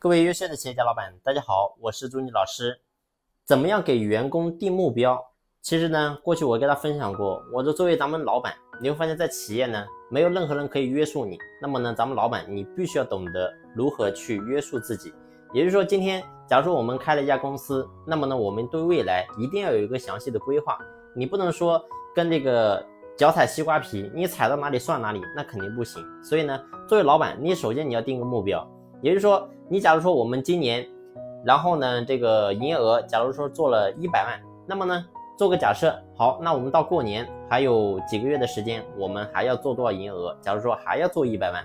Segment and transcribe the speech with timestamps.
[0.00, 2.78] 各位优秀的企业家老板，大家好，我是朱妮老师。
[3.44, 5.20] 怎么样给员工定目标？
[5.60, 11.36] 其实呢，过去我跟他分享过，我就作为咱们老板，你会发现在企业呢，没有任何人可以约束你。
[11.60, 15.12] 那么呢，咱们老板你必须要懂得如何去约束自己。
[15.52, 20.78] 也就是说，今天假如说我们开了一家公司，那么呢，我们对未来一定要有一个详细的规划。
[21.12, 21.84] 你不能说
[22.14, 22.86] 跟这个
[23.16, 26.06] 脚踩西瓜皮，你踩到哪里算哪里，那肯定不行。
[26.22, 26.56] 所以呢，
[26.86, 28.64] 作为老板，你首先你要定个目标。
[29.00, 30.86] 也就是说，你假如说我们今年，
[31.44, 35.04] 然后呢，这个营业额，假如说做了一百万，那么呢，
[35.36, 40.36] 做个假设，好，那我们到过年还有几个月的时间，我们还要做多少营业额？
[40.40, 41.64] 假如说还要做一百万，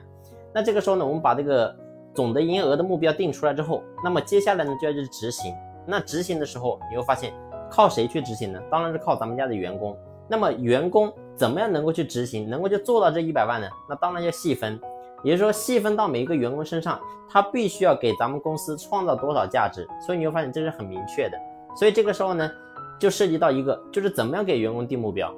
[0.54, 1.76] 那这个时候呢，我们把这个
[2.14, 5.54] 总的营业额的目标定出来之后，那么接下来呢就要去执行。
[5.86, 7.34] 那执行的时候，你会发现
[7.70, 8.62] 靠谁去执行呢？
[8.70, 9.98] 当然是靠咱们家的员工。
[10.30, 13.68] 那么员工怎么样能够去执行，能够去做到这一百万呢？
[13.90, 14.80] 那当然要细分。
[15.24, 21.38] 也就是说，细分到每一个员工身上，他必须要给咱们公司创造多少价值，所以你会发现这是很明确的。
[21.76, 22.52] 所以这个时候呢，
[23.00, 25.34] 就涉及到一个，就是怎么样给员工定目标。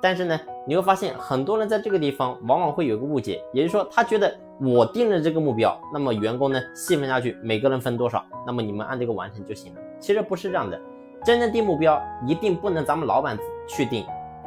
[0.00, 9.80] 但是呢，你会发现很多人在这个地方往往会有个误解，也就是说，他觉得我定了这个目标，那么员工呢细分下去，每个人分多少，那么你们按这个完成就行了。
[9.98, 10.78] 其实不是这样的，
[11.24, 14.04] 真正定目标一定不能咱们老板去定，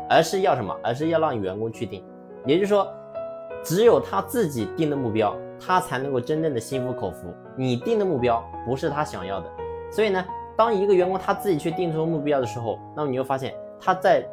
[0.09, 0.75] 而是要什么？
[0.83, 2.03] 而是要让员工去定。
[2.45, 2.87] 也就是说。
[3.65, 7.33] 只有他自己定的目标，他才能够真正的心服口服。
[7.57, 9.51] 你定的目标不是他想要的，
[9.91, 10.23] 所以呢，
[10.55, 14.23] 当一个员工他自己去定出目标的时候，那么你会发现他在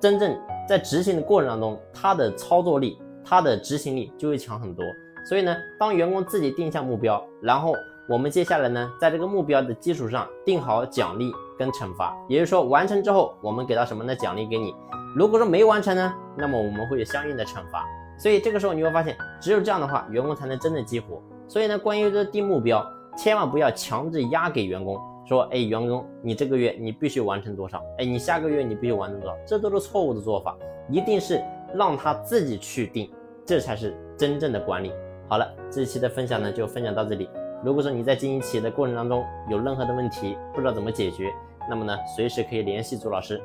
[0.00, 0.34] 真正
[0.66, 4.82] 在执行的过程当中，他的操作力、他的执行力就会强很多。
[5.28, 7.74] 所以呢，当员工自己定下目标，然后
[8.08, 14.16] 我们接下来呢，在这个目标的基础上定好奖励跟惩罚，也就是说完成之后，我们给到什么呢？
[14.16, 14.74] 奖励给你。
[15.14, 17.84] 如果说没完成呢，那么我们会有相应的惩罚。
[18.18, 21.22] 所以这个时候你会发现，只有这样的话，员工才能真正激活。
[21.46, 22.84] 所以呢，关于这定目标，
[23.16, 27.82] 千万不要强制压给员工，说，哎，员工，你这个月你必须完成多少？
[27.98, 29.36] 哎，你下个月你必须完成多少？
[29.46, 30.56] 这都是错误的做法，
[30.90, 31.40] 一定是
[31.74, 33.10] 让他自己去定，
[33.46, 34.92] 这才是真正的管理。
[35.28, 37.30] 好了，这一期的分享呢就分享到这里。
[37.64, 41.32] 如果说你在经营企业的过程当中有任何的问题，不知道怎么解决，
[41.68, 43.40] 那么呢，随时可以联系朱老师。